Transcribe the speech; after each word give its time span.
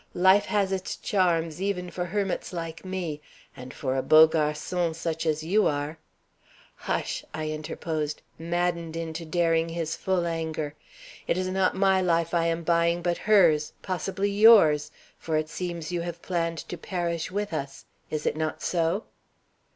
"Life 0.15 0.45
has 0.45 0.71
its 0.71 0.95
charms 0.95 1.61
even 1.61 1.91
for 1.91 2.05
hermits 2.05 2.51
like 2.51 2.83
me; 2.83 3.21
and 3.55 3.71
for 3.71 3.95
a 3.95 4.01
beau 4.01 4.27
garçon 4.27 4.95
such 4.95 5.27
as 5.27 5.43
you 5.43 5.67
are" 5.67 5.99
"Hush!" 6.87 7.23
I 7.35 7.49
interposed, 7.51 8.23
maddened 8.39 8.95
into 8.95 9.25
daring 9.25 9.69
his 9.69 9.95
full 9.95 10.25
anger. 10.25 10.73
"It 11.27 11.37
is 11.37 11.49
not 11.49 11.75
my 11.75 12.01
life 12.01 12.33
I 12.33 12.47
am 12.47 12.63
buying, 12.63 13.03
but 13.03 13.19
hers, 13.29 13.73
possibly 13.83 14.31
yours; 14.31 14.89
for 15.19 15.37
it 15.37 15.49
seems 15.49 15.91
you 15.91 16.01
have 16.01 16.23
planned 16.23 16.57
to 16.69 16.79
perish 16.79 17.29
with 17.29 17.53
us. 17.53 17.85
Is 18.09 18.25
it 18.25 18.35
not 18.35 18.63
so?" 18.63 19.03